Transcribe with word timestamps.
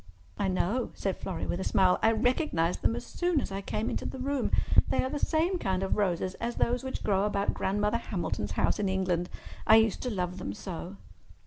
"I 0.35 0.47
know," 0.47 0.89
said 0.95 1.15
Florrie, 1.17 1.45
with 1.45 1.59
a 1.59 1.63
smile. 1.63 1.99
"I 2.01 2.11
recognized 2.11 2.81
them 2.81 2.95
as 2.95 3.05
soon 3.05 3.39
as 3.39 3.51
I 3.51 3.61
came 3.61 3.87
into 3.87 4.03
the 4.07 4.17
room. 4.17 4.49
They 4.87 5.03
are 5.03 5.11
the 5.11 5.19
same 5.19 5.59
kind 5.59 5.83
of 5.83 5.95
roses 5.95 6.33
as 6.41 6.55
those 6.55 6.83
which 6.83 7.03
grow 7.03 7.23
about 7.25 7.53
Grandmother 7.53 7.97
Hamilton's 7.99 8.53
house 8.53 8.79
in 8.79 8.89
England. 8.89 9.29
I 9.67 9.75
used 9.75 10.01
to 10.01 10.09
love 10.09 10.39
them 10.39 10.53
so." 10.55 10.95